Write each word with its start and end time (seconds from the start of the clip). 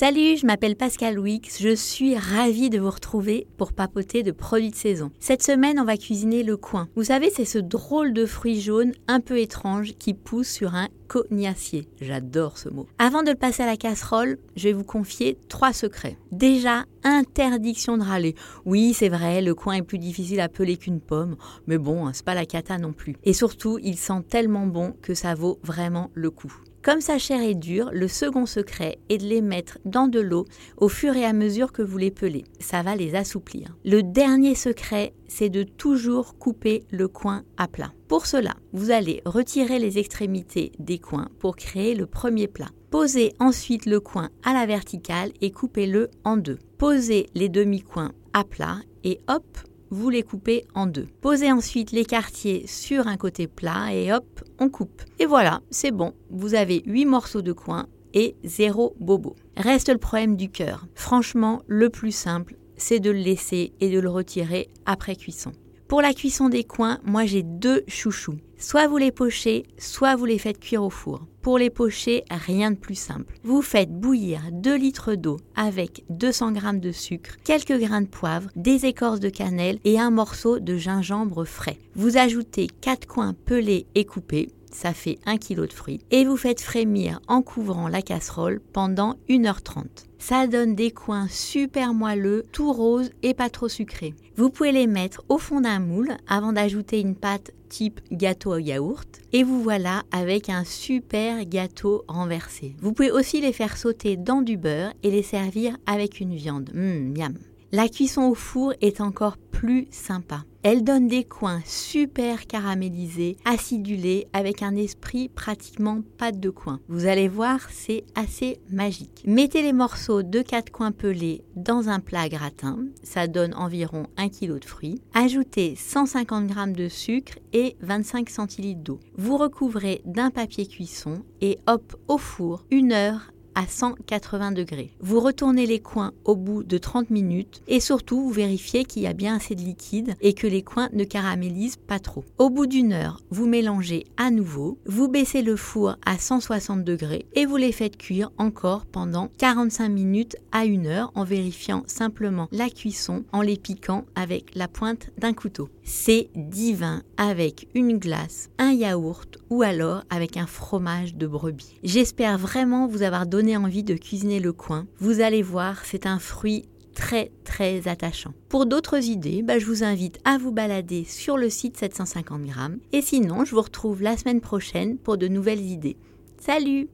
Salut, 0.00 0.38
je 0.38 0.46
m'appelle 0.46 0.76
Pascal 0.76 1.18
Wix, 1.18 1.60
je 1.60 1.76
suis 1.76 2.16
ravie 2.16 2.70
de 2.70 2.78
vous 2.78 2.88
retrouver 2.88 3.46
pour 3.58 3.74
papoter 3.74 4.22
de 4.22 4.32
produits 4.32 4.70
de 4.70 4.74
saison. 4.74 5.10
Cette 5.20 5.42
semaine, 5.42 5.78
on 5.78 5.84
va 5.84 5.98
cuisiner 5.98 6.42
le 6.42 6.56
coin. 6.56 6.88
Vous 6.96 7.04
savez, 7.04 7.28
c'est 7.28 7.44
ce 7.44 7.58
drôle 7.58 8.14
de 8.14 8.24
fruit 8.24 8.62
jaune 8.62 8.94
un 9.08 9.20
peu 9.20 9.38
étrange 9.38 9.92
qui 9.98 10.14
pousse 10.14 10.48
sur 10.48 10.74
un 10.74 10.88
cognacier. 11.06 11.86
J'adore 12.00 12.56
ce 12.56 12.70
mot. 12.70 12.86
Avant 12.96 13.22
de 13.22 13.28
le 13.28 13.36
passer 13.36 13.62
à 13.62 13.66
la 13.66 13.76
casserole, 13.76 14.38
je 14.56 14.68
vais 14.68 14.72
vous 14.72 14.84
confier 14.84 15.36
trois 15.50 15.74
secrets. 15.74 16.16
Déjà, 16.32 16.86
interdiction 17.04 17.98
de 17.98 18.02
râler. 18.02 18.36
Oui, 18.64 18.94
c'est 18.94 19.10
vrai, 19.10 19.42
le 19.42 19.54
coin 19.54 19.74
est 19.74 19.82
plus 19.82 19.98
difficile 19.98 20.40
à 20.40 20.48
peler 20.48 20.78
qu'une 20.78 21.02
pomme, 21.02 21.36
mais 21.66 21.76
bon, 21.76 22.06
hein, 22.06 22.12
c'est 22.14 22.24
pas 22.24 22.34
la 22.34 22.46
cata 22.46 22.78
non 22.78 22.94
plus. 22.94 23.16
Et 23.24 23.34
surtout, 23.34 23.78
il 23.82 23.98
sent 23.98 24.22
tellement 24.30 24.66
bon 24.66 24.94
que 25.02 25.12
ça 25.12 25.34
vaut 25.34 25.58
vraiment 25.62 26.10
le 26.14 26.30
coup. 26.30 26.54
Comme 26.82 27.02
sa 27.02 27.18
chair 27.18 27.42
est 27.42 27.54
dure, 27.54 27.90
le 27.92 28.08
second 28.08 28.46
secret 28.46 28.98
est 29.10 29.18
de 29.18 29.26
les 29.26 29.42
mettre 29.42 29.78
dans 29.84 30.08
de 30.08 30.18
l'eau 30.18 30.46
au 30.78 30.88
fur 30.88 31.14
et 31.14 31.26
à 31.26 31.34
mesure 31.34 31.72
que 31.72 31.82
vous 31.82 31.98
les 31.98 32.10
pelez. 32.10 32.44
Ça 32.58 32.82
va 32.82 32.96
les 32.96 33.14
assouplir. 33.14 33.76
Le 33.84 34.02
dernier 34.02 34.54
secret, 34.54 35.12
c'est 35.28 35.50
de 35.50 35.62
toujours 35.62 36.38
couper 36.38 36.84
le 36.90 37.06
coin 37.06 37.42
à 37.58 37.68
plat. 37.68 37.92
Pour 38.08 38.24
cela, 38.24 38.54
vous 38.72 38.90
allez 38.90 39.20
retirer 39.26 39.78
les 39.78 39.98
extrémités 39.98 40.72
des 40.78 40.98
coins 40.98 41.28
pour 41.38 41.54
créer 41.54 41.94
le 41.94 42.06
premier 42.06 42.48
plat. 42.48 42.70
Posez 42.90 43.34
ensuite 43.40 43.84
le 43.84 44.00
coin 44.00 44.30
à 44.42 44.54
la 44.54 44.64
verticale 44.64 45.32
et 45.42 45.50
coupez-le 45.50 46.08
en 46.24 46.38
deux. 46.38 46.58
Posez 46.78 47.26
les 47.34 47.50
demi-coins 47.50 48.12
à 48.32 48.42
plat 48.42 48.78
et 49.04 49.20
hop, 49.28 49.44
vous 49.90 50.08
les 50.10 50.22
coupez 50.22 50.64
en 50.74 50.86
deux. 50.86 51.06
Posez 51.20 51.52
ensuite 51.52 51.92
les 51.92 52.04
quartiers 52.04 52.66
sur 52.66 53.06
un 53.06 53.16
côté 53.16 53.46
plat 53.46 53.92
et 53.92 54.12
hop, 54.12 54.42
on 54.58 54.68
coupe. 54.68 55.02
Et 55.18 55.26
voilà, 55.26 55.60
c'est 55.70 55.90
bon, 55.90 56.14
vous 56.30 56.54
avez 56.54 56.82
8 56.86 57.04
morceaux 57.06 57.42
de 57.42 57.52
coin 57.52 57.86
et 58.14 58.36
zéro 58.44 58.94
bobo. 58.98 59.36
Reste 59.56 59.90
le 59.90 59.98
problème 59.98 60.36
du 60.36 60.48
cœur. 60.48 60.86
Franchement, 60.94 61.62
le 61.66 61.90
plus 61.90 62.12
simple, 62.12 62.56
c'est 62.76 63.00
de 63.00 63.10
le 63.10 63.18
laisser 63.18 63.72
et 63.80 63.90
de 63.90 64.00
le 64.00 64.08
retirer 64.08 64.68
après 64.86 65.16
cuisson. 65.16 65.52
Pour 65.90 66.02
la 66.02 66.14
cuisson 66.14 66.48
des 66.48 66.62
coins, 66.62 67.00
moi 67.02 67.26
j'ai 67.26 67.42
deux 67.42 67.82
chouchous. 67.88 68.36
Soit 68.56 68.86
vous 68.86 68.96
les 68.96 69.10
pochez, 69.10 69.64
soit 69.76 70.14
vous 70.14 70.24
les 70.24 70.38
faites 70.38 70.60
cuire 70.60 70.84
au 70.84 70.88
four. 70.88 71.26
Pour 71.42 71.58
les 71.58 71.68
pocher, 71.68 72.22
rien 72.30 72.70
de 72.70 72.76
plus 72.76 72.94
simple. 72.94 73.34
Vous 73.42 73.60
faites 73.60 73.90
bouillir 73.90 74.40
2 74.52 74.76
litres 74.76 75.16
d'eau 75.16 75.38
avec 75.56 76.04
200 76.10 76.54
g 76.54 76.60
de 76.78 76.92
sucre, 76.92 77.34
quelques 77.42 77.76
grains 77.76 78.02
de 78.02 78.06
poivre, 78.06 78.50
des 78.54 78.86
écorces 78.86 79.18
de 79.18 79.30
cannelle 79.30 79.80
et 79.84 79.98
un 79.98 80.10
morceau 80.10 80.60
de 80.60 80.76
gingembre 80.76 81.44
frais. 81.44 81.78
Vous 81.96 82.16
ajoutez 82.16 82.68
4 82.68 83.08
coins 83.08 83.34
pelés 83.34 83.86
et 83.96 84.04
coupés, 84.04 84.50
ça 84.70 84.92
fait 84.92 85.18
1 85.26 85.38
kg 85.38 85.66
de 85.66 85.72
fruits, 85.72 86.00
et 86.10 86.24
vous 86.24 86.36
faites 86.36 86.60
frémir 86.60 87.20
en 87.28 87.42
couvrant 87.42 87.88
la 87.88 88.02
casserole 88.02 88.60
pendant 88.72 89.16
1h30. 89.28 89.84
Ça 90.18 90.46
donne 90.46 90.74
des 90.74 90.90
coins 90.90 91.28
super 91.28 91.94
moelleux, 91.94 92.46
tout 92.52 92.72
roses 92.72 93.10
et 93.22 93.32
pas 93.32 93.48
trop 93.48 93.68
sucrés. 93.68 94.14
Vous 94.36 94.50
pouvez 94.50 94.70
les 94.70 94.86
mettre 94.86 95.22
au 95.28 95.38
fond 95.38 95.60
d'un 95.60 95.80
moule 95.80 96.16
avant 96.28 96.52
d'ajouter 96.52 97.00
une 97.00 97.16
pâte 97.16 97.52
type 97.68 98.00
gâteau 98.12 98.54
au 98.54 98.58
yaourt 98.58 99.08
et 99.32 99.42
vous 99.42 99.62
voilà 99.62 100.02
avec 100.12 100.50
un 100.50 100.64
super 100.64 101.44
gâteau 101.46 102.04
renversé. 102.06 102.76
Vous 102.80 102.92
pouvez 102.92 103.10
aussi 103.10 103.40
les 103.40 103.52
faire 103.52 103.76
sauter 103.76 104.16
dans 104.16 104.42
du 104.42 104.56
beurre 104.56 104.92
et 105.02 105.10
les 105.10 105.22
servir 105.22 105.76
avec 105.86 106.20
une 106.20 106.34
viande. 106.34 106.70
Mmh, 106.74 107.18
miam. 107.18 107.34
La 107.72 107.88
cuisson 107.88 108.22
au 108.22 108.34
four 108.34 108.74
est 108.80 109.00
encore 109.00 109.36
plus 109.36 109.86
sympa. 109.92 110.44
Elle 110.64 110.82
donne 110.82 111.06
des 111.06 111.22
coins 111.22 111.62
super 111.64 112.48
caramélisés, 112.48 113.36
acidulés, 113.44 114.26
avec 114.32 114.62
un 114.62 114.74
esprit 114.74 115.28
pratiquement 115.28 116.02
pâte 116.18 116.40
de 116.40 116.50
coin. 116.50 116.80
Vous 116.88 117.06
allez 117.06 117.28
voir, 117.28 117.60
c'est 117.70 118.02
assez 118.16 118.58
magique. 118.70 119.22
Mettez 119.24 119.62
les 119.62 119.72
morceaux 119.72 120.24
de 120.24 120.42
4 120.42 120.70
coins 120.72 120.90
pelés 120.90 121.44
dans 121.54 121.88
un 121.88 122.00
plat 122.00 122.28
gratin, 122.28 122.80
ça 123.04 123.28
donne 123.28 123.54
environ 123.54 124.08
1 124.16 124.30
kg 124.30 124.58
de 124.58 124.64
fruits. 124.64 125.00
Ajoutez 125.14 125.76
150 125.76 126.48
g 126.48 126.72
de 126.72 126.88
sucre 126.88 127.38
et 127.52 127.76
25 127.82 128.30
centilitres 128.30 128.82
d'eau. 128.82 128.98
Vous 129.16 129.36
recouvrez 129.36 130.02
d'un 130.04 130.30
papier 130.30 130.66
cuisson 130.66 131.22
et 131.40 131.60
hop 131.68 131.94
au 132.08 132.18
four, 132.18 132.64
une 132.72 132.92
heure 132.92 133.32
à 133.54 133.66
180 133.66 134.52
degrés. 134.52 134.90
Vous 135.00 135.20
retournez 135.20 135.66
les 135.66 135.80
coins 135.80 136.12
au 136.24 136.36
bout 136.36 136.62
de 136.62 136.78
30 136.78 137.10
minutes 137.10 137.62
et 137.68 137.80
surtout 137.80 138.20
vous 138.20 138.30
vérifiez 138.30 138.84
qu'il 138.84 139.02
y 139.02 139.06
a 139.06 139.12
bien 139.12 139.36
assez 139.36 139.54
de 139.54 139.62
liquide 139.62 140.14
et 140.20 140.32
que 140.32 140.46
les 140.46 140.62
coins 140.62 140.88
ne 140.92 141.04
caramélisent 141.04 141.76
pas 141.76 141.98
trop. 141.98 142.24
Au 142.38 142.50
bout 142.50 142.66
d'une 142.66 142.92
heure, 142.92 143.20
vous 143.30 143.46
mélangez 143.46 144.06
à 144.16 144.30
nouveau, 144.30 144.78
vous 144.86 145.08
baissez 145.08 145.42
le 145.42 145.56
four 145.56 145.96
à 146.04 146.18
160 146.18 146.84
degrés 146.84 147.26
et 147.34 147.46
vous 147.46 147.56
les 147.56 147.72
faites 147.72 147.96
cuire 147.96 148.30
encore 148.38 148.86
pendant 148.86 149.30
45 149.38 149.88
minutes 149.88 150.36
à 150.52 150.60
1 150.60 150.86
heure 150.86 151.12
en 151.14 151.24
vérifiant 151.24 151.82
simplement 151.86 152.48
la 152.52 152.70
cuisson 152.70 153.24
en 153.32 153.42
les 153.42 153.56
piquant 153.56 154.04
avec 154.14 154.54
la 154.54 154.68
pointe 154.68 155.10
d'un 155.18 155.32
couteau. 155.32 155.68
C'est 155.82 156.28
divin 156.36 157.02
avec 157.16 157.68
une 157.74 157.98
glace, 157.98 158.50
un 158.58 158.72
yaourt 158.72 159.38
ou 159.50 159.62
alors 159.62 160.04
avec 160.08 160.36
un 160.36 160.46
fromage 160.46 161.14
de 161.14 161.26
brebis. 161.26 161.78
J'espère 161.82 162.38
vraiment 162.38 162.86
vous 162.86 163.02
avoir 163.02 163.26
donné 163.26 163.39
envie 163.56 163.82
de 163.82 163.94
cuisiner 163.94 164.40
le 164.40 164.52
coin. 164.52 164.86
Vous 164.98 165.20
allez 165.20 165.42
voir, 165.42 165.84
c'est 165.84 166.06
un 166.06 166.18
fruit 166.18 166.64
très 166.94 167.30
très 167.44 167.88
attachant. 167.88 168.34
Pour 168.48 168.66
d'autres 168.66 169.04
idées, 169.08 169.42
bah, 169.42 169.58
je 169.58 169.66
vous 169.66 169.84
invite 169.84 170.18
à 170.24 170.38
vous 170.38 170.52
balader 170.52 171.04
sur 171.04 171.36
le 171.36 171.50
site 171.50 171.76
750 171.76 172.42
grammes. 172.44 172.78
Et 172.92 173.02
sinon, 173.02 173.44
je 173.44 173.54
vous 173.54 173.62
retrouve 173.62 174.02
la 174.02 174.16
semaine 174.16 174.40
prochaine 174.40 174.98
pour 174.98 175.16
de 175.18 175.28
nouvelles 175.28 175.60
idées. 175.60 175.96
Salut 176.38 176.88